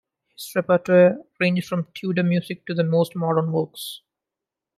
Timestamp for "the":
2.73-2.83